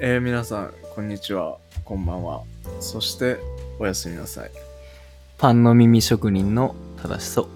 [0.00, 2.42] えー、皆さん、こんにちは、こんばんは。
[2.80, 3.38] そして、
[3.78, 4.50] おやすみなさい。
[5.38, 7.48] パンの耳職人の正しそう。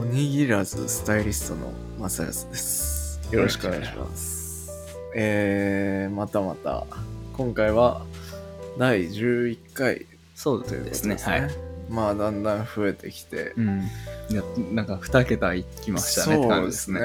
[0.00, 3.20] おにぎらずスタイリストのまさやすです。
[3.30, 4.70] よろしくお願いします。
[5.14, 6.86] えー、またまた、
[7.36, 8.06] 今回は
[8.78, 11.18] 第11回そうということでですね。
[11.18, 11.40] すね。
[11.40, 11.50] はい。
[11.90, 13.82] まあ、だんだん増えてきて、うん。
[14.30, 14.42] いや
[14.72, 17.00] なんか2桁いきましたねそうでね感じですすね。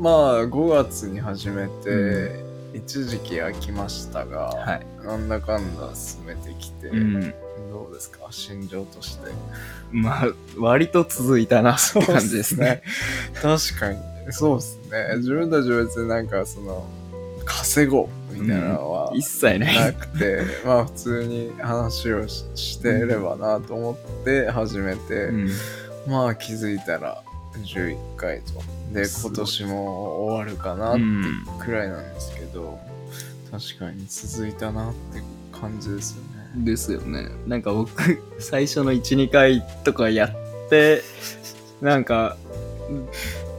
[0.00, 4.86] まあ5月に始めて、う一時期空きましたが、はい。
[5.06, 7.34] なんだかんだ進めてきて、うん。
[7.70, 8.26] どうですか？
[8.30, 9.30] 心情として
[9.90, 10.26] まあ、
[10.58, 12.82] 割と続いたなって感じですね。
[13.34, 13.98] 確かに
[14.30, 16.86] そうですね自分たちは別になんかその
[17.44, 25.50] 稼ごうみたいなのは一切なくて、まあ普通に話をししてればなと思って始めて、うん。
[26.06, 27.22] まあ気づいたら
[27.58, 28.62] 11回と。
[28.92, 32.78] で今年も終わるかなってうんくらいなんですけど、
[33.50, 36.64] 確かに続いたなって感じですよね。
[36.64, 37.28] ですよね。
[37.46, 41.02] なんか僕、最初の1、2回とかやって、
[41.80, 42.36] なんか、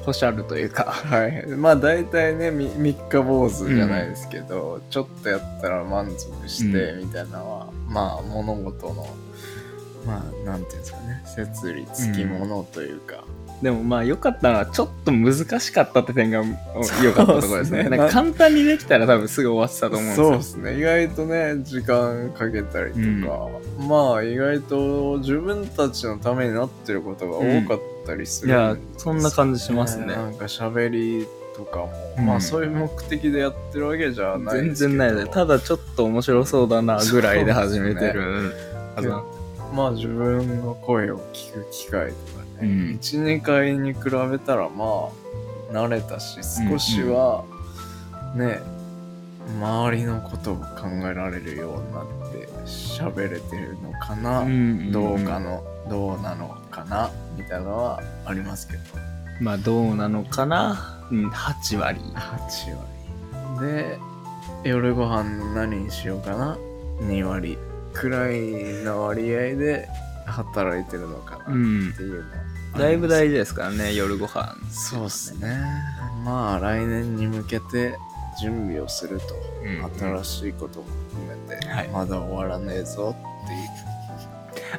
[0.06, 1.48] ポシャルというか、はい。
[1.48, 9.08] まあ大体ね、み三日坊主じゃないですけど、ちょっとやったら満足してうみたいなのは、まあ物事の、
[10.06, 13.23] まあなんていうんですかね、説理つきものというか、
[13.62, 16.44] でもまあ良かったのはちょっと難しかったって点が
[17.02, 17.84] 良かったところですね。
[17.84, 17.98] すね。
[17.98, 20.28] なんか簡単にできたら多分すぐ終わってたと思うんですよ。
[20.28, 20.78] そうですね。
[20.78, 23.50] 意外とね、時間かけたりとか、
[23.88, 30.08] まあ意外と自分たちのためになってることが多かったりするんいやそんな感じしますね。
[30.08, 32.26] なんか喋りとかも、うん。
[32.26, 35.32] まあそういう目的でやってるわけじゃない全然ないです。
[35.32, 38.54] ただちょっと面白そうだなぐらいで始めてる
[38.95, 39.23] はずなん
[39.73, 45.09] まあ自分の声を聞く機会とかうね、ん12回に比べたらまあ
[45.72, 47.44] 慣れたし少しは
[48.36, 48.60] ね、
[49.60, 58.83] 周りのことを考えられるようになって喋れてるのかな、うんどうかのどうなのかなみたいなのはありますけど。
[59.42, 61.06] まあどうなのかな？
[61.11, 61.30] うん。
[61.30, 62.00] 8割。
[62.00, 63.67] 8割。
[63.67, 64.00] で
[64.64, 66.58] 夜ご飯何にしようかな
[67.02, 67.58] ？2割。
[67.94, 68.39] くらい
[68.83, 69.88] の割合で
[70.26, 72.42] 働いてるのかなうんっていうのは
[72.78, 74.56] だいぶ大事ですからね、夜ご飯。
[74.72, 75.61] そうっすね
[76.26, 77.98] まあ来年に向けて
[78.42, 79.26] 準備をすると、
[79.64, 83.94] うん新しいことも含めて、はいまだ終わらねえぞっていう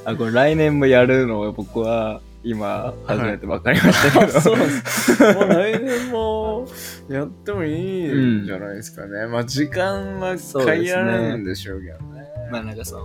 [0.04, 4.40] あ、これ来年もやるのを僕は今初めて分かりましたけど。
[4.40, 5.22] そうです。
[5.22, 6.68] もう来年も
[7.08, 9.26] やってもいいんじゃないですかね。
[9.26, 12.24] まあ時間は限られるんでしょうけどね。
[12.50, 12.98] まあなんかそ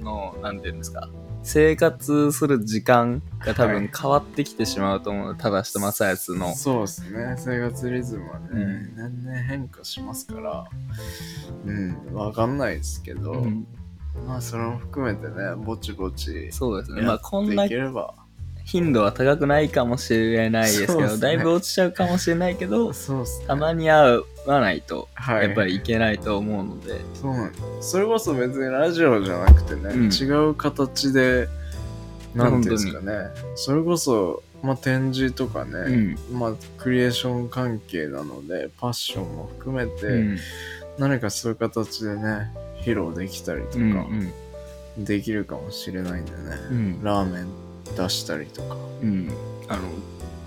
[0.00, 1.08] の、なんていうんですか。
[1.46, 5.36] 生活する時間が多分変わってきてしまうと思う。
[5.36, 6.52] ただしと正康の。
[6.56, 7.36] そうですね。
[7.38, 10.68] 生活リズムはね、うん年々変化しますから、
[11.64, 13.64] うん、わかんないですけど、うん
[14.26, 17.02] まあそれも含めてね、ぼちぼちそうですね。
[17.02, 18.14] まあこんないければ、
[18.66, 21.18] 頻度は高くないかもしれないですけど、ね。
[21.18, 22.96] だいぶ落ちちゃうかもしれないけど、ね。
[23.46, 25.44] たまに会わないと、はい。
[25.44, 30.10] やっぱりいけないと思うので、そうなんそれこそ別にラジオじゃなくてね、うん。
[30.12, 31.48] 違う形で
[32.34, 33.28] なんていうんですかね。
[33.54, 40.38] それこそ、まあ、展示とかね、まあ、クリエーション関係なのでパッションも含めて、うん。
[40.98, 42.50] 何かそういう形でね
[42.80, 44.06] 披露できたりとうんか
[44.98, 46.36] できるかもしれないんでね、
[46.68, 47.04] うん。
[47.04, 48.76] ラーメン出したりとか。
[49.02, 49.30] うん。
[49.68, 49.82] あの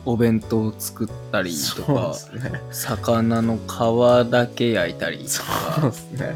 [0.05, 2.61] お弁当を作ったりとそうかですね。
[2.71, 6.35] 魚の皮だけ焼いたりとそうかですね。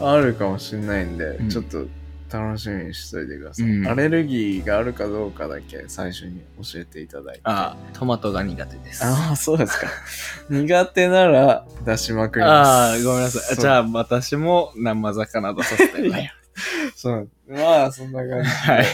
[0.00, 1.48] あるかもしれないんで、うん。
[1.48, 1.86] ちょっと
[2.30, 3.88] 楽しみにしといてください、うん。
[3.88, 7.40] アレルギーがあるかどうかだけ最初に教えていただいて。
[7.44, 9.04] あトマトが苦手です。
[9.04, 9.86] ああ、そうですか。
[10.50, 12.68] 苦手なら出しまくります。
[12.68, 13.56] ああごめんなさい。
[13.56, 16.34] じゃあ私も生魚出させてもらい
[16.94, 17.28] そう。
[17.48, 18.84] まあ、そんな感じはい。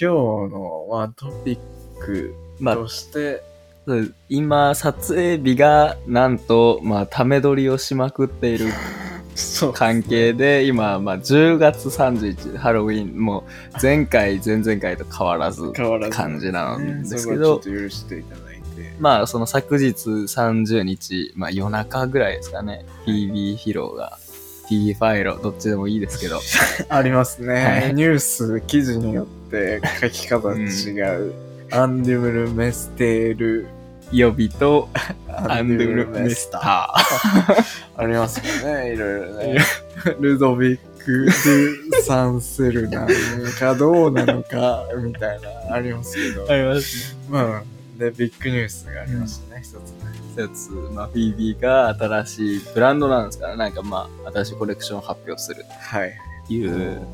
[0.00, 1.58] 今日の、まあ、トピッ
[2.04, 3.42] クまあとして、
[3.86, 8.66] そう今撮影日がなんとまあため撮りをしまくっている
[9.72, 13.18] 関係で今まあ10月31日ハロウィン。
[13.18, 13.42] もう
[13.82, 16.16] 前回前々回と変わらず変わらず。
[16.16, 18.94] 感じなんですけそどこはちょっと許していただいて。
[18.98, 22.84] まあその昨日30日、まあ、夜中ぐらいですかね。
[23.06, 24.18] PB 披露が
[24.94, 26.40] ファイロどっちでもいいですけど
[26.88, 31.34] ありますね、はいニュース、記事によって書き方違う。
[31.72, 33.68] アンデュムル・メステール、
[34.12, 34.88] 予備と
[35.28, 37.64] アンドゥルメメスター
[37.96, 39.58] ありますよね、いろいろね。
[40.18, 43.08] ルドビック・デュ・サンセルなの
[43.58, 46.50] かどうなのか、みたいな、ありますけど。
[46.50, 47.62] ありますまあ、
[47.98, 50.19] で、ビッグニュースがありましたね、一つね。
[50.30, 55.64] 一つ、まあ、フィービーが新しいブランドなんですから、なんかまあ、新しいコレクションを発表する。
[55.80, 56.08] はい。
[56.08, 57.06] っていう、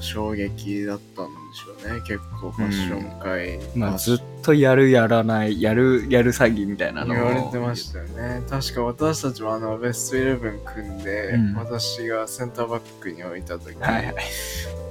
[0.00, 2.00] 衝撃だったんでしょうね。
[2.02, 8.42] 結構ファッション界、まあ、ファッションずっとやるやらない、やる、やる詐欺みたいなのを言われてましたよね。
[8.48, 11.54] 確か私たちもあのベストイレブン組んで、うん。
[11.54, 14.14] 私がセンターバックに置いた時に、はいはい。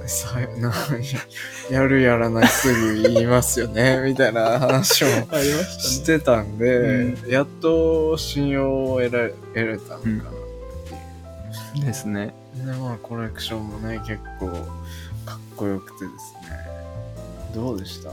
[0.08, 0.72] さな
[1.70, 10.22] やるやらないすぐ言いますよねみたいな話も ありまししてたんで、うやっと信用を得られ得れたのかなっ
[11.72, 12.34] ていう、ですね。
[12.66, 14.48] でまあコレクションもね結構
[15.26, 16.56] かっこよくてですね。
[17.54, 18.12] どうでした？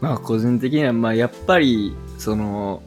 [0.00, 2.82] まあ、個人的には、まあ、やっぱり、その、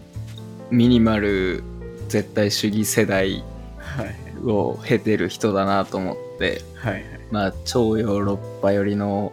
[0.71, 1.63] ミニマル
[2.07, 3.43] 絶対主義世代
[3.77, 4.15] はい。
[4.47, 7.03] を経てる人だなと思って、はいはい。
[7.29, 9.31] まあ、超ヨーロッパ寄りの、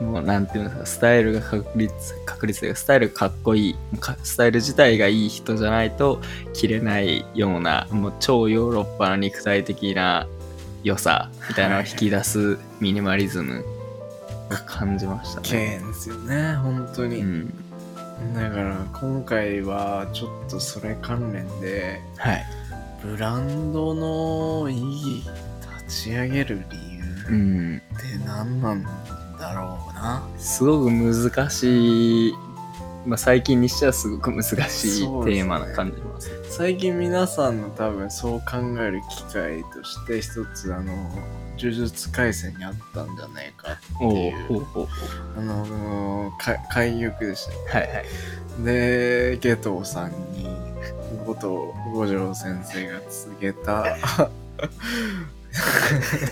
[0.00, 1.92] もうなんていうんですか、スタイルが確立、
[2.24, 6.20] 確立で、スタイルがかっこいい、かスタイル自体がいい人じゃないと
[6.52, 10.28] 着れないような、もう超ヨーロッパの肉体的な
[10.82, 13.64] 良さみたいなのを引き出すミニマリズム
[14.50, 15.80] を感じました綺ね。
[15.82, 17.54] 麗ですよね本当に、うん。
[18.34, 22.44] だから今回はちょっとそれ関連ではい。
[23.02, 25.26] ブランドの意義
[25.86, 26.76] 立ち上げる理
[27.28, 27.36] う由
[27.76, 27.76] ん。
[27.78, 28.84] って何なん
[29.38, 32.34] だろうな、すごく難しい、
[33.06, 36.30] まあ、最近にしてはすごく難しいテーマな感じます。
[36.50, 40.92] 最近皆さんの多分そう考える機会として一つあの
[41.58, 44.66] 呪術廻戦にあったんじゃないかおっていう
[45.36, 48.04] あのか海玉でしたようはいはい。
[48.64, 50.46] で下藤さんに
[51.24, 51.46] 後藤
[51.94, 53.84] 五条先生が告げた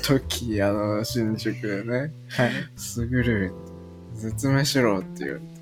[0.03, 2.53] 時あの新宿でねはい。
[2.76, 3.53] 「すぐる
[4.14, 5.58] 説明しろ」って言われて「そんな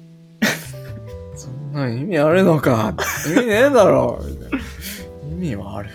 [1.89, 2.95] 意味あるのか？
[3.27, 4.21] 意味ねえだろ」
[5.31, 5.91] 意味はある。
[5.91, 5.95] よ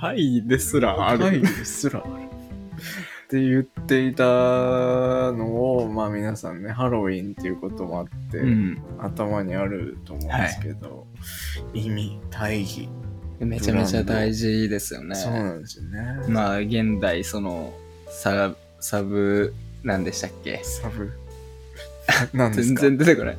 [0.00, 1.18] タイですらある。
[1.20, 2.22] 会議すらある。
[2.22, 8.78] って言っていたのをまあ皆さんねハロウィンっていうこともあって、うん。
[8.98, 11.06] 頭にあると思うんですけど、
[11.72, 12.88] 意味大義、
[13.40, 15.14] めちゃめちゃ大事ですよね。
[15.14, 17.72] そうなんですよね、まあ、現代、その、
[18.08, 20.60] ササブ、なんでしたっけ？
[20.62, 21.10] サブ
[22.32, 23.38] なんです全然出てこない。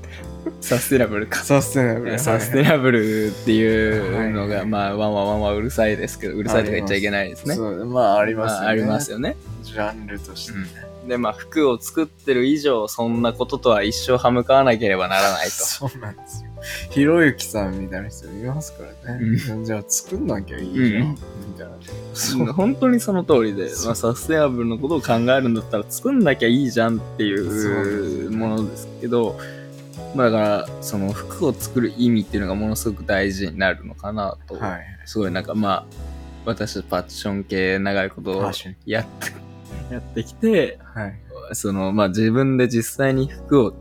[0.62, 1.39] サステナブルか。
[1.39, 7.56] サステナブルサステナブルっていうのが、はいはいまあ、ワンワンワンワンうるさいですけど、うるさいとか言っちゃいけないですね。
[7.56, 9.36] そうまあありますよね、まあ、ありますよね。
[9.63, 10.65] ジャンルとしてね、
[11.07, 15.51] で、まあ、服を作ってる以上、そんなこととは一生歯向かわなければならないと。
[15.63, 16.53] そうなんですよ
[16.89, 21.12] ひろゆきさんみたいな人いますからね、じゃあ作んなきゃいいじゃん、うん。
[21.12, 21.18] み
[21.57, 21.74] たいな。
[22.13, 29.38] そう本当にその通りで、まあ、サステナブルのことを考えるんだったら作んなきゃいいじゃんっていそうものですけど、
[30.15, 35.86] まあ、だからその服を作る意味っていうのがものすごく大事になるのかなと、はいすごいなんかまあ
[36.45, 38.51] 私たちファッション系長いこと
[38.86, 41.19] やってやってきてはい。
[41.51, 43.74] そのまあ自分で実際に服を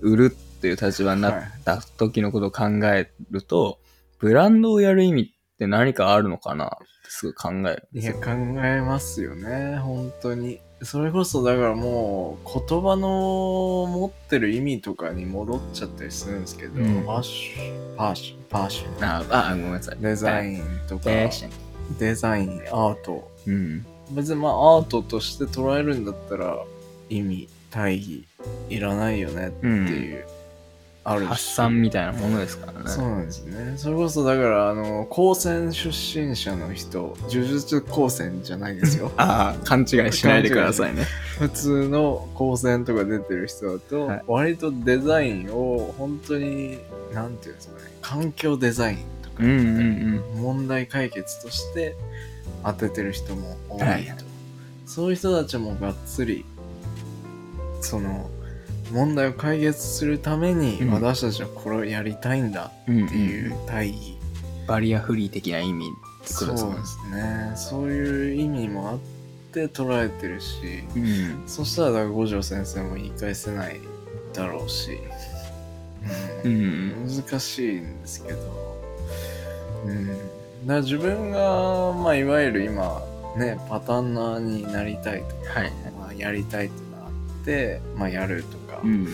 [0.00, 3.78] 売るっていう立場になった時のことを考えると、
[4.18, 6.66] ブランドをやる意味って何かあるのかな？
[6.66, 6.70] っ
[7.04, 7.88] てすごい考える。
[7.92, 8.30] いや考
[8.64, 19.96] えますよね本当にそれこそだからもう言葉の持ってる意味とかに戻っちゃったりするんですけど、うんファッションファッションファッションああ、ごめんなさい。
[20.00, 20.54] デザン。
[20.54, 21.10] インとか。
[21.98, 23.86] デザインアートうん。
[24.12, 26.58] 別にまあアートとして捉えるんだったら
[27.08, 28.24] 意味大義
[28.68, 30.26] いらないよねっていう、
[31.08, 32.90] あるし発散みたいなものですからね。
[32.90, 33.74] そうなんですね。
[33.78, 39.10] それこそだからあの高専出身者の人呪術高専じゃないですよ。
[39.16, 41.06] ああ、勘違いしないでくださいね。
[41.40, 44.22] 普通の高専とか出てる人だと、はい。
[44.26, 46.78] 割とデザインを本当に
[47.14, 50.22] なんていうんですかね環境デザインとかうんうん。
[50.42, 51.96] 問題解決として
[52.64, 54.14] 当ててる人も多いと、はい。
[54.84, 56.44] そういう人たちもがっつり
[57.80, 58.28] その
[58.92, 64.16] 問題を解決するためにうん私たちはこれをやりたいんだっていう大義、
[64.66, 65.86] バリアフリー的な意味
[66.24, 66.84] ってことですねそうで。
[66.84, 68.98] すねそういう意味もあっ
[69.52, 71.42] て捉えてるしうん。
[71.46, 73.80] そしたらだから五条先生も言い返せない
[74.34, 74.98] だろうし、
[76.44, 77.22] ううんん。
[77.26, 78.38] 難しいんですけど、
[79.86, 80.18] うん、だか
[80.66, 83.02] ら自分が、まあ、いわゆる今
[83.36, 85.72] ねパターンナーになりたいとか、はい。
[85.98, 89.08] まあ、やりたいっていうのがあって、まあ、やるとか、うん。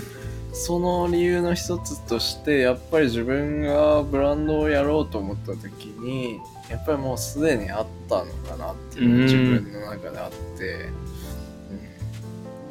[0.52, 6.38] その理由の一つとしてやっぱり自分がブランドをやろうと思った時に
[6.70, 10.74] やっぱりもうすでにあったのかなっていうのが自分の中であって、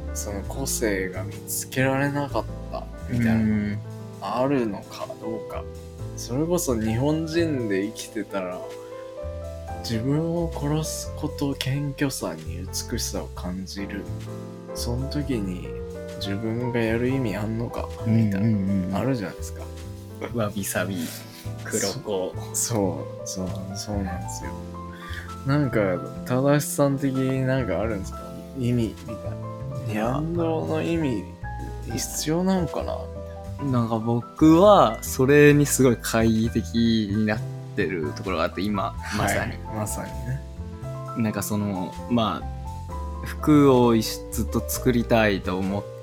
[0.08, 0.16] うん。
[0.16, 3.78] その個性が見つけられなかったみたいな、うん。
[4.20, 5.64] あるのかどうか。
[6.16, 8.60] それこそ日本人で生きてたら
[9.80, 14.02] 自分を殺すこと謙虚さに美しさを感じる。
[14.74, 15.68] その時に
[16.16, 19.62] 自分がやる意味あんのかみたいな、うんあるじゃないですか。
[20.34, 20.96] わびさび
[21.64, 22.34] 黒子。
[22.54, 24.50] そうそうそうなんですよ。
[25.46, 28.22] なんか正しさん的になんかあるんですか？
[28.58, 29.14] 意味み
[29.86, 30.18] たいな。
[30.18, 31.24] 運動の意味
[31.92, 32.96] 必要なのかな？
[33.70, 37.40] なんか僕はそれにすごい懐疑的になっ
[37.76, 40.40] てるところがあって今まさに、はいまさにね。
[41.18, 44.02] なんかそのまあ服をず
[44.42, 45.93] っと作りたいと思って、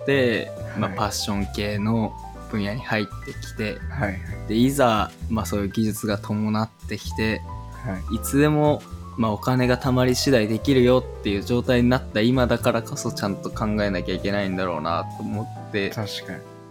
[0.77, 0.97] まあ、はい。
[0.97, 2.13] パッション系の
[2.51, 4.19] 分野に入ってきてはい。
[4.47, 7.41] でいざ、まあ、そういう技術が伴ってきて
[7.85, 8.15] はい。
[8.15, 8.81] いつでも、
[9.17, 15.91] まあ、お金が貯まり次第できるよっていう状態になった今だからこそちゃんと考えなきゃいけないんだろうなと思って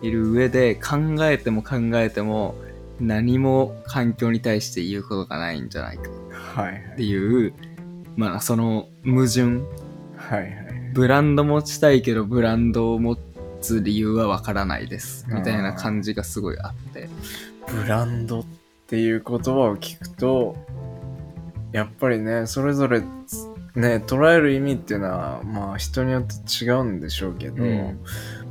[0.02, 0.96] いる上で考
[1.26, 2.54] えても考えても
[3.00, 6.82] 何も環境に対して言うことがないんじゃないかはいはい。
[6.92, 7.54] っていう
[8.16, 9.42] まあその矛盾
[10.16, 13.16] はいはいブランド持ちたいけどブランドを持
[13.60, 15.26] つ理由はわからないです。
[15.28, 17.08] みたいな感じがすごいあって。
[17.68, 18.44] ブランドっ
[18.86, 20.56] ていう言葉を聞くと
[21.72, 23.06] やっぱりねそれぞれね
[24.04, 28.00] 捉える意味っていうのはまあ人によって違うんでしょうけど、うん。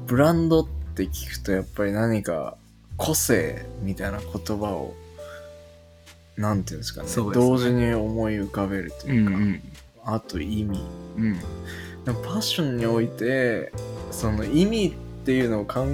[0.08, 2.58] ブランドって聞くとやっぱり何か
[2.98, 4.96] 個性みたいな言葉を
[6.38, 7.14] なんていうんですかねね。
[7.34, 9.62] 同時に思い浮かべるとうんいうか、うん。
[10.06, 10.80] あと意味。
[11.18, 11.38] うん
[12.10, 13.72] でもパッションにおいて
[14.10, 14.92] その意味っ
[15.26, 15.86] ていうのを考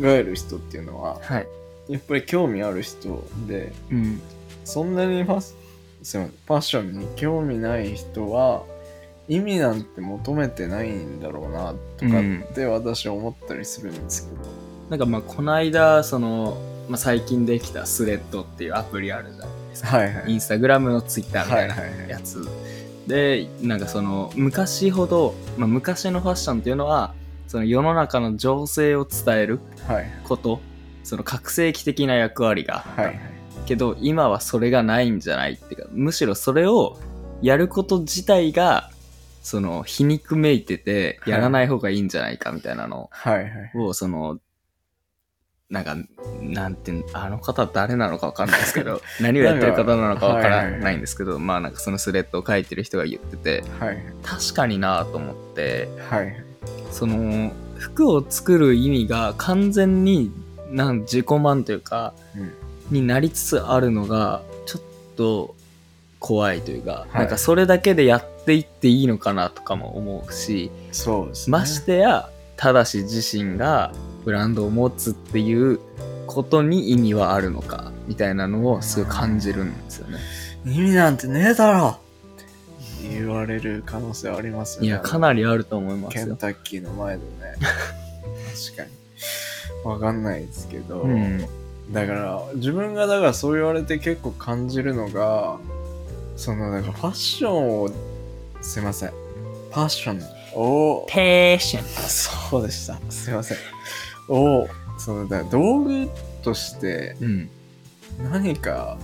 [0.00, 1.46] える人っていうのははい。
[1.86, 4.22] やっぱり興味ある人でうん。
[4.64, 5.54] そんなにファス
[6.02, 8.62] すいませんパッションに興味ない人は
[9.28, 14.42] 意味なんて求めてないんだろうなとかって私は思ったりするんですけど、
[14.88, 16.58] なんかまあこの間その、
[16.88, 19.96] まあ、最近できたスレッドっていうアプリあるじゃないですか。
[19.96, 20.32] はいはい。
[20.32, 22.08] インスタグラムのツイッターみたいなはいはいはい。
[22.10, 22.46] やつ
[23.06, 27.14] でなんかその昔ほど、まあ、昔のファッションっていうのは
[27.48, 30.06] その世の中の情勢を伝えるはい。
[30.24, 30.60] こと
[31.02, 33.20] その覚醒器的な役割があった、はいはい。
[33.66, 36.98] けど今はそれがないんじゃないっていうかむしろそれを
[37.42, 38.90] やること自体が
[39.42, 43.50] その皮肉めいててやらない方がいいんじゃないかみたいなのはいはい。
[43.76, 44.38] をその
[45.74, 45.96] なんか
[46.40, 56.34] なんてあの方誰なのかわかんないですけど 何をやってる方なのかわからないんですけどまあなんかそのスレッドを書いてる人が言っててはい確かになと思ってはい
[56.90, 60.32] その服を作る意味が完全に
[60.70, 62.52] なん自己満というかうん。
[62.90, 64.82] になりつつあるのがちょっ
[65.16, 65.54] と
[66.18, 67.16] 怖いというか、い。
[67.18, 71.52] なんかそれだけでやっていっていいのかなとかも思うし、そうですね。
[71.52, 73.92] ましてやただし自身が
[74.24, 75.80] ブランドを持つっていう
[76.26, 80.18] ことに意味はあるのかみたいなのをすごい感じるんですよね。
[80.66, 81.98] 意味なんてねえだろ。
[82.36, 82.38] っ
[83.02, 84.82] て言われる可能性ありますよ。
[84.82, 86.26] ねいやかなりあると思いますよ。
[86.26, 87.26] ケンタッキーの前でね。
[87.60, 88.90] 確かに。
[89.84, 91.46] わかんないですけど、うん。
[91.92, 95.58] だから自分がだからそう言われて結構感じるのが
[96.36, 97.90] そのなんかファッションを
[98.62, 99.10] すいません。
[99.10, 100.22] ファッション
[100.58, 101.06] を。
[101.10, 102.98] ペーションそうでした。
[103.10, 103.73] すいません
[104.28, 106.08] をそのだ道具
[106.42, 107.50] としてうん
[108.22, 108.96] 何か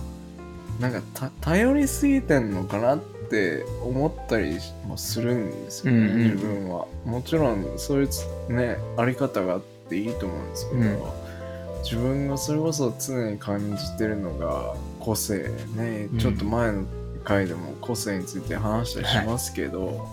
[0.79, 6.23] なんかた頼りすぎてんのかなって思ったりもするんですよね、うんうん。
[6.31, 6.85] 自分は。
[7.05, 11.83] もちろんそういうつねあり方があっていいと思うんですけど、うん。
[11.83, 16.17] 自分がそれこそ常に感じてるのが個性ね、うん。
[16.17, 16.83] ちょっと前の
[17.23, 20.07] 回でも個性について話したりしますけど、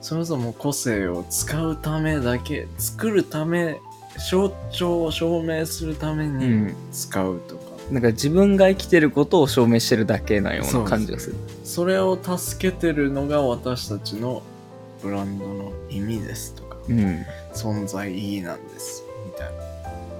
[0.00, 3.80] それこそもう個性を使うためだけ作るため
[4.30, 6.76] 象徴を証明するためうにん。
[6.92, 11.36] 使うとか、なんか自分が生きてることを証明してるだけなような感じがする。
[11.64, 14.42] それを助けてるのが私たちの
[15.02, 16.76] ブランドの意味ですとか。
[16.88, 17.24] うん。
[17.52, 19.52] 存在意義なんですみたいな。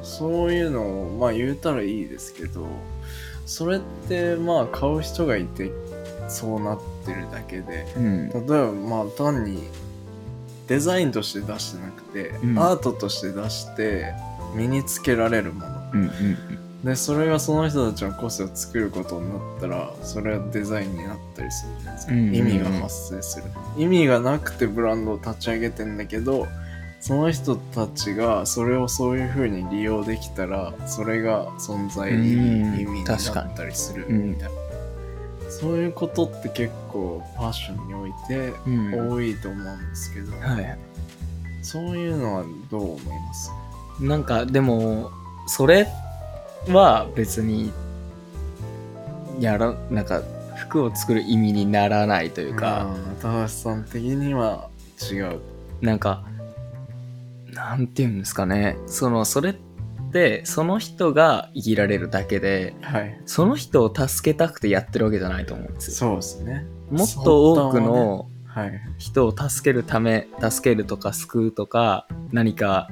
[0.02, 2.64] そういうのをまあ言うたらいいですけど
[3.44, 5.72] それってまあ買う人がいて
[6.28, 7.86] そうなってるだけで。
[7.96, 8.28] うん。
[8.30, 9.64] 例えばまあ単に
[10.66, 12.58] デザインとして出してなくて、うん。
[12.58, 14.14] アートとして出して
[14.54, 15.90] 身につけられるもの。
[15.94, 22.34] うんうんでそれがその人たちの個性を作ることになったらそれはデザインになったりするじゃないですか、うんうんうん。
[22.36, 23.44] 意味が発生する。
[23.76, 26.46] 意味がなくてブランドを立ち上げてんだけど
[27.00, 32.72] その人たちがそれをそういう風に利用できたらそれが存在意うん。
[32.74, 34.30] 味意味になったりするうん。
[34.30, 34.50] みたいな、
[35.60, 39.10] そういうことって結構ファッションにおいてうん。
[39.14, 40.78] 多いと思うんですけど、はい
[41.62, 43.50] そういうのはどう思います？
[44.00, 45.10] なんかでも
[45.48, 45.88] それ
[46.68, 47.72] は別に
[49.40, 50.22] やらなんか
[50.56, 54.68] 服を作る意味にならないというか、うん高橋さん的には
[55.10, 55.40] 違う。
[55.80, 56.22] なんか
[57.52, 58.76] なんていうんですかね。
[58.86, 59.65] そのそれって
[60.44, 63.20] その人が生きられるだけではい。
[63.26, 65.94] その人を助けたくてやってるわけじゃないと思うんですよ。
[65.94, 66.66] そうですね。
[66.90, 68.80] もっと多くのはい。
[68.98, 72.88] 人を助けるため助けるとか救うとか何か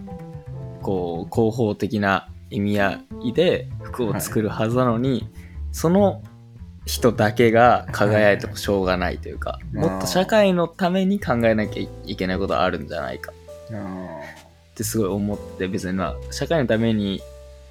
[0.82, 5.28] こう広報的な意味合いで服を作るはずなのに、
[5.72, 6.22] その
[6.86, 8.38] 人だけが輝い。
[8.38, 13.32] てもしょうがないというか、いもっと社会のために考えなきゃいけないことがあるんじゃないか
[13.70, 14.08] うん
[14.74, 17.22] ってすごい思って別にまあ社会のために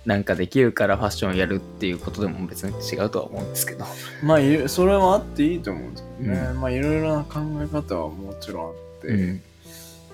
[0.06, 3.86] なんかできるからファッションをやるっていうことでも別に違うとは思うんですけど。
[4.24, 9.42] まあそれはあっていいと思うんですけどね、うまあいろいろな考え方はもちろんあって、うん。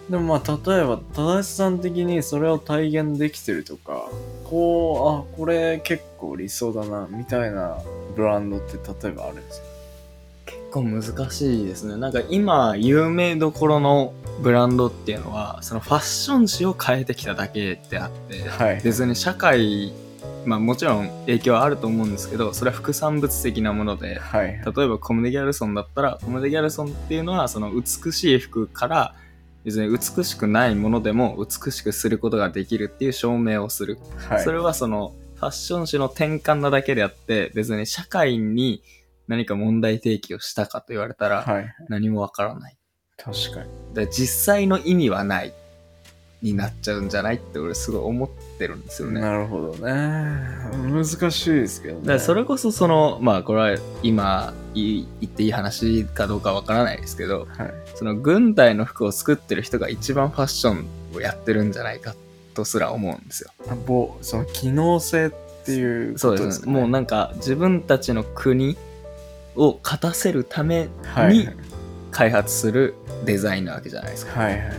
[0.10, 4.10] でもまあ例えば正さん的にそれを体現できてるとか
[4.44, 7.78] こうあこれ結構理想だなみたいな
[8.16, 8.78] ブランドって
[9.08, 9.68] 例えばあるんですか？
[9.68, 9.69] 結
[10.70, 11.98] 構難しいですね。
[11.98, 18.82] なんか今有名どころのブランドっていうのはそのファッション誌を変えてきただけであって、はい。
[18.82, 19.94] 別に社会
[20.46, 24.48] まあもちろん影響はあると思うんですけどそれは副産物的なものではい。
[24.48, 29.16] 例えばコムデ・ギャルソンだったらコムデ・ギャルソンっていうのはその美しい服から
[29.66, 34.00] 別に美しくないものでも美しくすることができるっていう証明をする。
[34.30, 34.44] はい。
[34.44, 38.82] それはそのファッション誌の転換なだけであって別に社会に
[39.30, 41.76] 何か問題提起をしたかと言われたらはい。
[41.88, 42.76] 何もわからない。
[43.16, 43.70] 確かに。
[43.94, 45.54] だから実際の意味はない
[46.42, 49.22] になっちゃうんじゃないって俺すごい思ってるんですよね。
[49.22, 49.92] なるほどね。
[50.92, 52.14] 難しいですけどね。
[52.14, 57.74] らそれこそそのまあこれは今い言っていい話かどうかわからないですけどはい。
[57.96, 62.16] その軍隊の服を作ってる人が一番ファッションをやってるんじゃないか
[62.56, 63.52] とすら思うんですよ。
[64.22, 65.32] その機能性っ
[65.66, 66.66] ていうそうです。
[66.66, 68.76] ねもうなんか自分たちの国
[69.56, 71.38] を勝たせるためはい。
[71.38, 71.50] に
[72.12, 74.40] 開発するデザインなわけじゃないですか。
[74.40, 74.78] はいはいはい。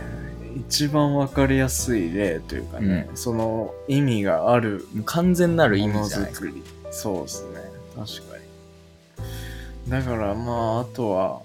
[0.57, 6.51] 一番わかりやすい例というかね、その意味がある完全なる意味じゃないですか。
[6.91, 7.61] そうですね。
[7.95, 9.91] 確かに。
[9.91, 11.41] だからまああとは、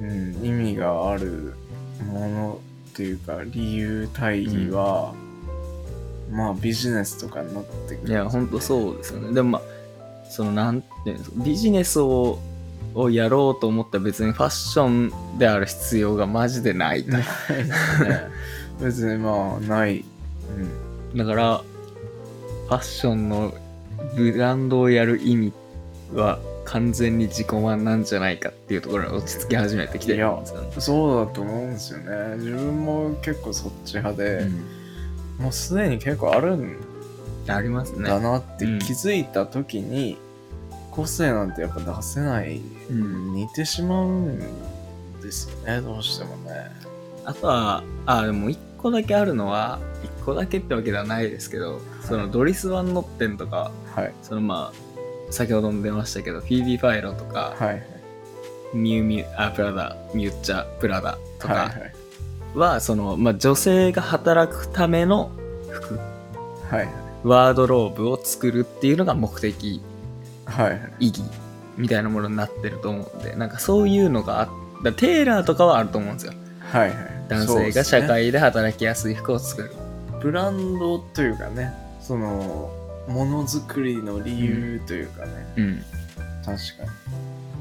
[0.00, 1.54] うん、意味がある
[2.06, 5.14] ものっていうか理由大義は、
[6.30, 9.32] まあビジネスとかになってくるいや、ほんとそうですよね。
[9.34, 9.62] でもまあ、
[10.28, 12.38] そのなんていうんですか、ビジネスを
[12.94, 14.88] をやろうと思ったら別にファッショ
[15.34, 17.12] ンである必要がマジでないと。
[18.82, 20.04] 別にまあない、
[21.12, 21.62] うん、だから、
[22.68, 23.54] ファッションの
[24.16, 25.52] ブランドをやる意味
[26.14, 30.70] は完全に自己満なんじゃないかっていうところに落ち着き始めてきてるんですよね。
[30.78, 32.36] そうだと思うんですよね。
[32.36, 34.46] 自分も結構そっち派で、
[35.38, 36.76] もうすでに結構あるん
[37.52, 38.08] うんありますね。
[38.08, 38.78] だなってうん。
[38.78, 40.18] 気づいた時に、
[40.90, 43.34] 個性なんてやっぱ出せない、うん。
[43.34, 44.38] 似てしまうん
[45.20, 46.70] ですよねどうしてもね。
[47.24, 54.12] あとは、あ、でも一個だけあるのは、一個だけってわけではないですけど、そのドリス・ワンノッテンとか、はい。
[54.22, 57.82] そのまあ、先ほども出ましたけど、フィービー・ファイロとか、はい。
[58.74, 65.30] ミュウミュウ、あ、プラダ、ミュッチャ、プラダとはいかは、その、まあ、女性が働くための
[65.70, 65.98] 服、
[66.70, 69.82] はいはいワードローブを作るっていうのが目的、
[70.44, 70.70] はい。
[70.70, 71.22] はい意義
[71.76, 74.48] みたいなものになってると思うんで、なんかそういうのがあ
[74.82, 76.32] だテーラーとかはあると思うんですよ。
[76.60, 76.98] はいはい。
[77.28, 79.72] 男性が社会で働きやすい服を作る。
[80.20, 82.72] ブランドというかねその
[83.06, 85.84] ものづくりの理由というかね、うん。
[86.44, 86.84] 確か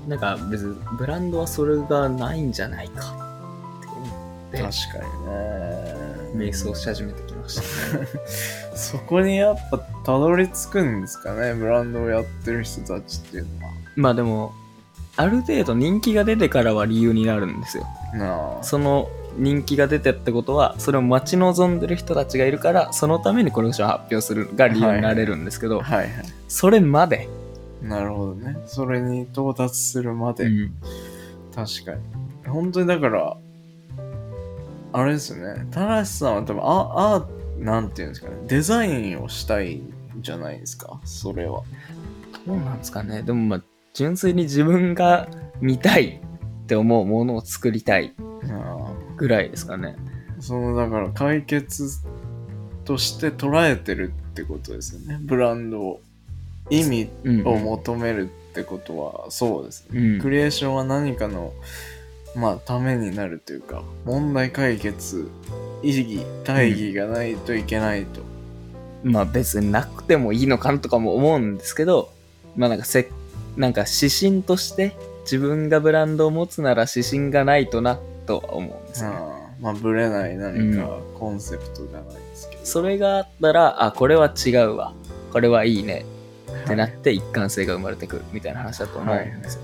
[0.04, 0.10] に。
[0.10, 3.02] なんか別にブランドはそれがないんじゃないか
[3.80, 4.06] って思
[4.50, 5.98] って確かにね。
[6.36, 8.08] 瞑想し始めてきました、ね。
[8.76, 13.74] そこにやっぱたどり着くんですかねブランドをやってる人たちっていうのは。
[13.96, 14.54] まあでも、
[15.16, 17.88] ある程度人気が出てからは理由になるんですよ。
[18.14, 18.64] なあ。
[18.64, 26.10] その人気が出てってことは、それを待ち望んでる人たちがいるから、そのためにコレクションを発表するが理由になれるんですけど、はいはい。
[26.48, 27.28] それまで、
[27.82, 28.58] なるほどね。
[28.66, 30.72] それに到達するまで、うん。
[31.56, 32.00] 確かに。
[32.48, 33.38] 本当にだから
[34.94, 35.68] あれですよね。
[35.72, 37.28] 田無さんは多分ああな
[37.82, 38.36] んていうんですかね。
[38.48, 41.00] デザインをしたいんじゃないですか。
[41.04, 41.64] それは。
[42.46, 43.24] どうなんですかね。
[43.24, 45.28] でもまあ、純粋に自分が
[45.60, 46.22] 見たい
[46.64, 48.14] って思うものを作りたい
[48.50, 49.96] あぐらいですかね。
[50.38, 52.02] あそのだから解決
[52.86, 55.18] として捉えてるってことですよね。
[55.22, 56.02] ブランドを
[56.70, 60.22] 意味うん、を求めるってことはそうですね、うん。
[60.22, 61.54] クリエーションは何かの
[62.36, 65.30] まあためになるというか問題解決
[65.84, 68.22] 意義大義がないといけないと、
[69.04, 72.12] まあ別になくてもいいのかなとかも思うんですけど、
[72.56, 73.12] まあなんか設
[73.56, 79.16] なんか指針として自分がブランドを持つなら指針がないとなとは思うんですよね。
[79.60, 84.94] まあブレない何かコンセプトじゃないですけど、それがあったら、あ、これは違うわ。
[85.34, 86.06] これはいいね。
[86.66, 89.62] ってなって一貫性が生まれてくるみたいな話だと思うんですよ。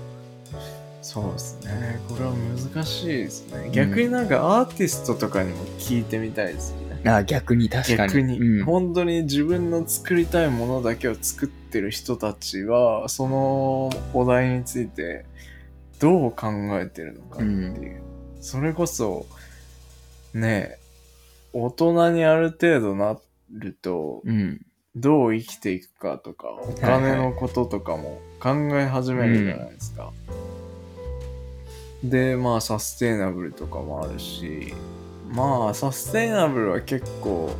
[1.14, 2.00] そうですね。
[2.08, 3.70] これは難しいですね。
[3.70, 8.12] 逆になんかアーティストとかにも聞いてみたいですよね、あ逆に確かに。
[8.12, 8.64] 逆に、うん。
[8.64, 15.24] 本当に自分の作りたいものだけを作ってる人たちはそのお題について
[16.00, 16.48] どう考
[16.80, 18.02] えてるのかっていう、
[18.40, 19.26] それこそ
[20.32, 20.80] ね
[21.52, 23.16] 大人にある程度な
[23.52, 24.60] るとうん。
[24.96, 30.12] どう生きていくかとかお金のこととかも考え始めるじゃないですか、
[32.04, 34.74] でまあサステイナブルとかもあるし
[35.30, 37.50] まあサステイナブルは結構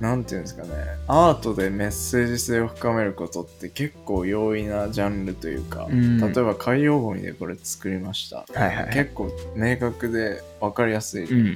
[0.00, 0.68] なんていうんですかね
[1.06, 6.18] アートでメッセージ性を深めることって結構容易なジャンルというか、うん。
[6.20, 8.92] 例えば海洋ゴミでこれ作りました、はいはいはい。
[8.92, 11.54] 結構明確で分かりやすい、うん。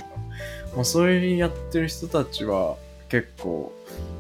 [0.75, 2.77] まあ、そういうやってる人たちは
[3.09, 3.73] 結構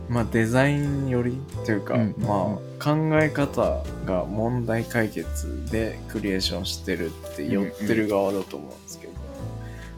[0.08, 9.12] まあデザイン寄りっていうか、うんまあ考え方が問題解決でクリエーションしてるって寄ってる側だと思うんですけど、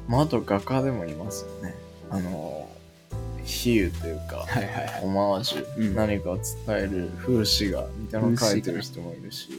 [0.08, 1.74] まああと画家でもいますよね。
[2.08, 2.68] あの
[3.44, 5.00] 比喩というか、はいはいはい。
[5.02, 5.94] オマージュ、うん。
[5.94, 9.50] 何かを伝える風刺画みたいなのを描いてる人もいるし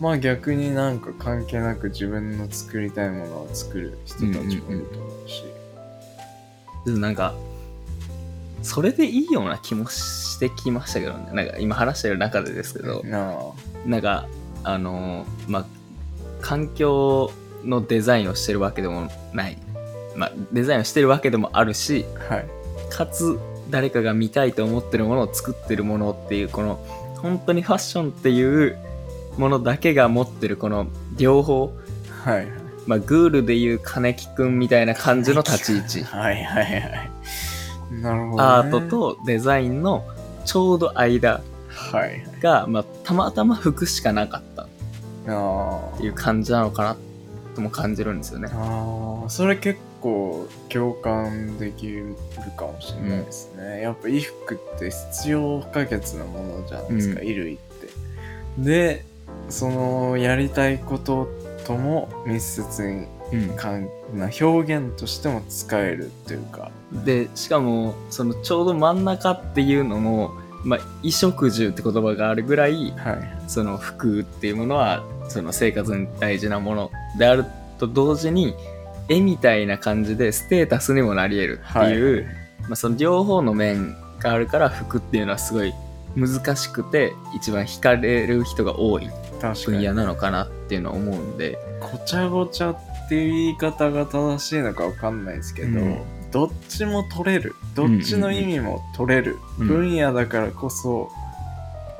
[0.00, 5.44] まあ逆になんか関係なく自分の作りたいものを作る人たちもいると思うし、
[6.86, 7.34] でもなんか、
[8.62, 11.30] それでいいような気もしてきましたけどね。
[11.32, 13.36] なんか今話してる中でですけど、なあ。
[13.86, 14.26] なんか、
[14.64, 15.66] あのーまあ、
[16.40, 17.32] 環境
[17.64, 19.58] のデザインをしてるわけでもない。
[20.16, 22.46] まあ、デザインをしてるわけでもあるし、はい。
[22.90, 23.38] かつ
[23.70, 26.84] 誰かが見たいと思ってるものを作ってるものっていうこの
[27.18, 28.76] 本当にファッションっていう
[29.38, 31.72] ものだけが持ってるこの両方。
[32.24, 32.48] はいはい。
[32.86, 36.04] まあグールでいう金木くんみたいな感じの立ち位置。
[36.04, 37.10] はいはいはい
[37.90, 40.04] なるほど、ね、アートとデザインの
[40.44, 42.24] ちょうど間はいはい。
[42.40, 44.62] が、まあ、たまたま服しかなかった。
[44.62, 44.66] っ
[45.28, 46.96] あていう感じなのかな
[47.54, 48.48] とも感じるんですよね。
[48.48, 52.16] ーあーそれ結構共感できる
[52.56, 57.26] かもしれないですね、やっぱ衣服って必要不可欠なものじゃないですか、うん。
[57.26, 57.88] 衣類って。
[58.58, 59.04] で
[59.48, 61.28] そのやりたいこと
[61.66, 63.06] とも密接にうん
[63.56, 66.70] かんな表現としても使えるっていうか。
[67.04, 70.32] でしかもそのちょうど真ん中っていうのも、
[70.64, 73.42] まあ、衣食住って言葉があるぐらいはい。
[73.46, 77.44] その服っていうものはその生活に大事なものである
[77.78, 78.54] と同時に
[79.08, 82.28] 絵みたいな感じでステータスにもなり得るっていう、
[82.62, 85.72] まあ、その両方の面があるから服っていうのはすごい
[86.16, 89.08] 難しくて一番惹かれる人が多い
[89.64, 91.58] 分野なのかなっていうのは思うんで。
[91.80, 92.78] ごちゃごちゃっ
[93.10, 96.02] ていう言い方が正しいのかわかんないですけど、うん。
[96.30, 97.56] どっちも取れる。
[97.74, 99.38] どっちの意味も取れる。
[99.58, 101.10] うん分野だからこそ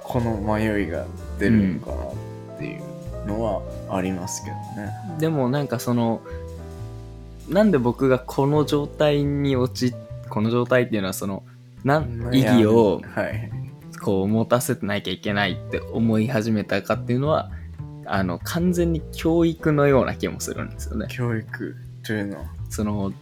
[0.04, 1.04] この迷いが
[1.40, 4.92] 出るのかなっていうのはありますけどね。
[5.18, 6.22] でもなんかその
[7.48, 9.92] なんで僕がこの状態に陥
[10.28, 11.42] この状態っていうのはその
[11.82, 13.50] なん意義をはい。
[14.00, 17.50] こう持たせてなきゃいけないって思い始めたかっていうのは
[18.12, 21.06] あの完全に教育のような気もするんですよね。
[21.08, 23.12] 教育というのはその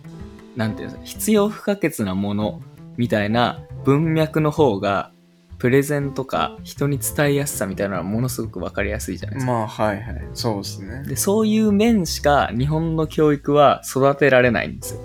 [0.57, 2.63] なんていうんですか必要不可欠なもの
[2.97, 5.13] みたいな文脈の方が
[5.59, 9.53] プレゼンとか人に伝えやすさみたいなのはものすごく分かりやすいじゃないですか。
[9.53, 11.03] まあはいはいそうですね。
[11.07, 15.01] でそういう面しか日本の教育は育てられないんですよ。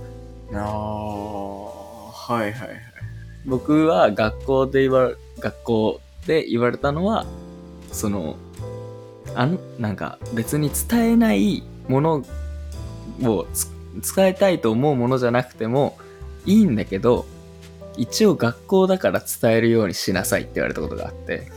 [0.53, 2.79] ああはいはいはい。
[3.45, 7.25] 僕は学校で言われ学校で言われたのは
[7.91, 8.37] その
[9.35, 12.23] あんなんか別に伝えないもの
[13.23, 13.71] をつ
[14.15, 15.97] 伝えたいと思うものじゃなくても
[16.45, 17.25] いいんだけど
[17.95, 21.47] 一応学校だから伝えるようにしなさいって言われたことがあって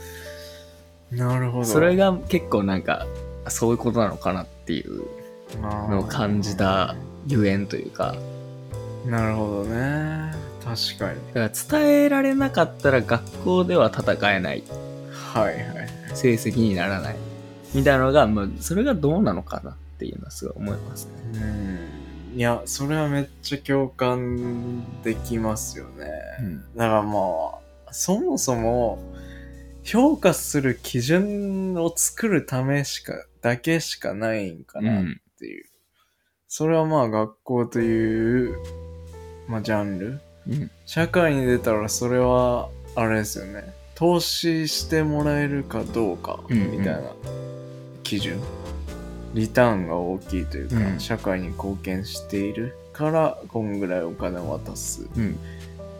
[1.11, 1.65] なるほど。
[1.65, 3.07] それが結構なんか
[3.47, 5.03] そういうことなのかなっていう
[5.61, 6.95] のを感じた
[7.27, 8.15] ゆえんというか
[9.05, 10.33] なるほどね。
[10.63, 11.19] 確かに。
[11.33, 14.63] だから伝えられなかったら学校では戦えない
[15.11, 15.63] はいはい。
[16.13, 17.15] 成績にならない
[17.77, 21.11] みたいなのが、まあ、それがどうなのかなっていうのはすごい思いますね。
[22.33, 22.37] うん。
[22.37, 26.07] いや、それはめっちゃ共感できますよね。
[26.75, 27.19] だからま
[27.87, 28.97] あ、そもそも、
[29.83, 35.03] 評価する基準を作るためしか、だけしかないんかなっ
[35.39, 35.65] ていう。
[36.47, 38.55] それはまあ学校という、
[39.47, 40.19] まあジャンル。
[40.47, 43.71] うん社会に出たらそれは、あれですよね。
[43.93, 47.01] 投資してもらえるかどうかうんうんみたいな
[48.07, 48.39] 基準、
[49.33, 50.99] リターンが大きいというか、うん。
[50.99, 55.07] 社会に貢献しているからこんぐらいお金を渡す。
[55.17, 55.37] うん。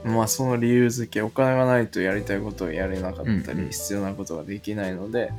[0.06, 3.60] まあその理由付けお金がないとやりたいことをやれなかったり、うん。
[3.66, 5.34] うん必要なことができないので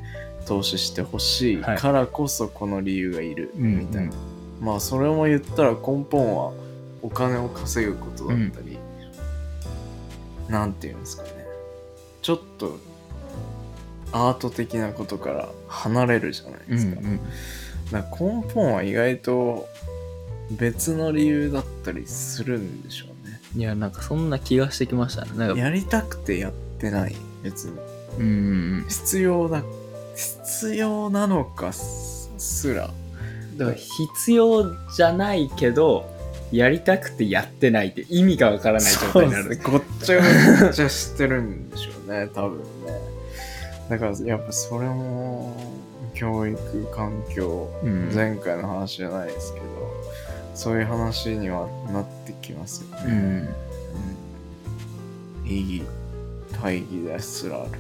[0.47, 4.13] 投資してほしいはいからこそこの理由がいるうんみたいな、
[4.61, 6.53] まあそれも言ったら根本は
[7.01, 8.79] お金を稼ぐことだったり、
[10.51, 11.31] なんていうんですかね。
[12.21, 12.79] ちょっと
[14.13, 16.87] アート的なことから離れるじゃないうんです
[17.93, 19.69] か,、だから根本は意外と
[20.51, 23.41] 別の理由だったりするんでしょうね。
[23.57, 25.25] いやなんかそんな気がしてきました。
[25.27, 27.73] なんかやりたくてやってない別に。
[28.19, 28.27] うんう
[28.81, 29.63] ん必要だ
[30.17, 32.91] 必要なのかすすら。
[33.57, 34.65] だから必要
[34.97, 36.09] じゃないけど
[36.51, 39.51] やりたくてやってないって意味がわからない状態になる。
[39.51, 40.21] ねごっちゃ
[40.67, 42.59] ごちゃしてるんでしょうね多分。
[42.59, 42.65] ね
[43.89, 45.57] だからやっぱそれも
[46.15, 46.57] 教育
[46.95, 48.13] 環境、うん。
[48.15, 49.67] 前回の話じゃないですけど
[50.55, 53.13] そういう話にはなってきますよね、うん。
[53.13, 53.49] うん
[55.47, 55.87] 意義
[56.61, 57.71] 大義ですらある。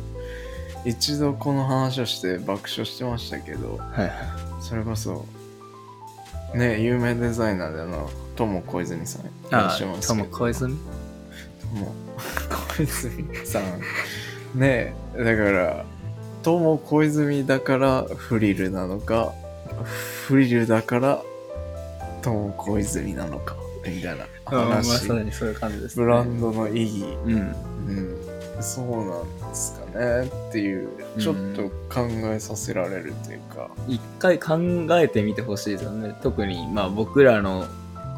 [0.85, 4.11] 一度この話をして爆笑してましたけどはいはい。
[4.61, 5.27] それこそ
[6.55, 10.15] ね有名デザイナーであの友小泉さんあとしゃいますけど。
[10.15, 10.79] も小泉？
[11.75, 11.93] 友
[12.77, 13.63] 小泉さん。
[14.59, 15.85] ねえだから
[16.43, 19.33] 友小泉だからフリルなのか
[20.27, 21.23] フリルだから
[22.23, 27.05] 友小泉なのかみたいなあまさらにそういう感じです、ね、ブランドの意義。
[27.25, 27.69] うん。
[27.89, 34.59] うん、そうなんですかねっていうちょっと考えさせられるというか、一回考
[34.99, 36.15] えてみてほしいですよね。
[36.23, 37.67] 特にまあ僕らの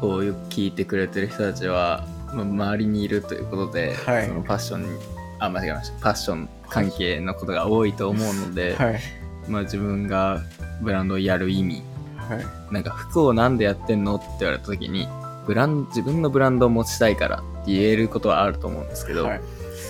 [0.01, 4.27] こうよく聞いてくれてる人たちは、まあ、周りにいるということで、はい。
[4.27, 4.99] そのファッションに
[5.39, 5.97] あ間違えました。
[5.97, 8.99] ファッション関係のことが多いと思うので、はい。
[9.47, 10.41] まあ、自分が
[10.81, 11.83] ブランドをやる意味
[12.17, 12.73] はい。
[12.73, 15.07] なんか服をなんでやってんのって言われた時に
[15.45, 19.41] ブラン自分のブランドを持ちたいからって言えることはあると思うんですけど、はい。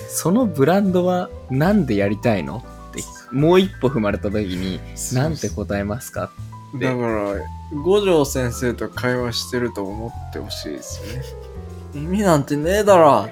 [0.10, 2.64] そのブランドはなんでやりたいの？
[2.90, 4.80] ってもう一歩踏まれた時に
[5.14, 6.32] なんて答えますか？
[6.74, 7.34] でだから
[7.84, 11.26] 五条先生と会話してると思ってほしいですよね。
[11.94, 13.30] 意味なんてねえだろ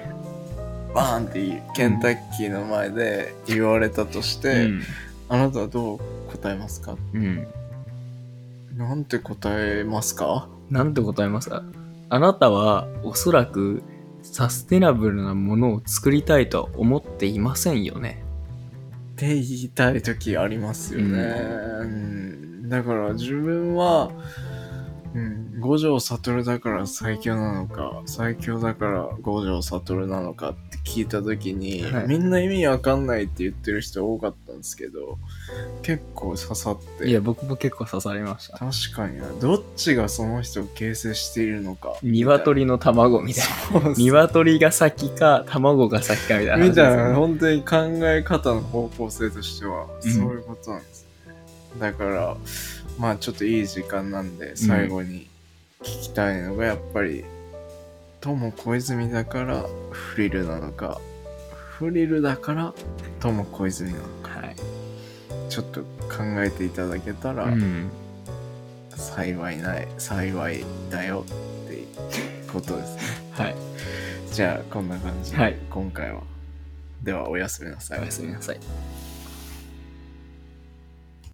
[0.94, 4.82] バーンってケンタッキーの前で言われたとして、うん。
[5.28, 6.00] あなたはどう
[6.32, 6.96] 答えますか？
[7.14, 7.46] うん、
[8.76, 10.48] なんて答えますか？
[10.70, 11.62] なんて答えますか？
[12.08, 13.84] あなたはおそらく
[14.22, 18.24] サステナブルなものを作りたいとは思っていませんよね。
[19.12, 21.18] って言いたい時ありますよね、
[21.82, 22.68] うん。
[22.68, 24.14] だから自分は、うん、
[25.60, 32.06] 五条悟だから最強なのか最強だから五条悟なのかって聞いた時に、はい。
[32.06, 35.18] みんな意味わかんないって言ってる人多かったんですけど
[35.82, 37.08] 結構刺さって。
[37.08, 38.58] いや、僕も結構刺さりました。
[38.58, 39.24] 確かにな。
[39.40, 41.96] どっちがその人を形成しているのか。
[42.02, 43.94] 鶏の卵みたいな。
[43.96, 47.76] 鶏が先か、卵が先かみたいなね、みたいな本当に考
[48.08, 50.12] え方の方向性としてはうん。
[50.12, 51.06] そういうことなんです。
[51.26, 51.34] ね、
[51.80, 52.36] だから
[52.98, 55.28] まあちょっといい時間なんで最後に
[55.82, 57.24] 聞きたいのがやっぱり
[58.20, 61.00] 友小泉だからフリルなのか
[61.48, 62.74] フリルだから
[63.20, 64.56] 友小泉なのかはい。
[65.48, 67.90] ちょっと考えていただけたらうん。
[68.90, 71.24] 幸いない幸いだよ
[71.64, 71.86] っていう
[72.52, 73.54] ことですね はい。
[74.32, 76.20] じゃあこんな感じで、はい今回は
[77.02, 78.60] ではおやすみなさいおやすみなさい。